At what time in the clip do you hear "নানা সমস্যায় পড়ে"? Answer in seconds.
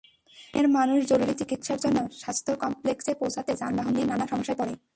4.11-4.73